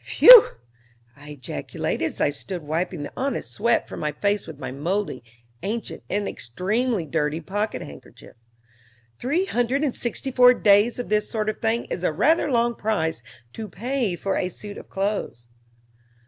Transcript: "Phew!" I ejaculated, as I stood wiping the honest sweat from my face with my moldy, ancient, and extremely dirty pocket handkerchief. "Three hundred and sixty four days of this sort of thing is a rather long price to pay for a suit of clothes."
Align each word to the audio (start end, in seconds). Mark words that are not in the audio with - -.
"Phew!" 0.00 0.50
I 1.16 1.30
ejaculated, 1.30 2.04
as 2.04 2.20
I 2.20 2.30
stood 2.30 2.62
wiping 2.62 3.02
the 3.02 3.12
honest 3.16 3.50
sweat 3.50 3.88
from 3.88 3.98
my 3.98 4.12
face 4.12 4.46
with 4.46 4.56
my 4.56 4.70
moldy, 4.70 5.24
ancient, 5.64 6.04
and 6.08 6.28
extremely 6.28 7.04
dirty 7.04 7.40
pocket 7.40 7.82
handkerchief. 7.82 8.36
"Three 9.18 9.46
hundred 9.46 9.82
and 9.82 9.96
sixty 9.96 10.30
four 10.30 10.54
days 10.54 11.00
of 11.00 11.08
this 11.08 11.28
sort 11.28 11.48
of 11.48 11.56
thing 11.56 11.86
is 11.86 12.04
a 12.04 12.12
rather 12.12 12.48
long 12.48 12.76
price 12.76 13.24
to 13.54 13.68
pay 13.68 14.14
for 14.14 14.36
a 14.36 14.50
suit 14.50 14.78
of 14.78 14.88
clothes." 14.88 15.48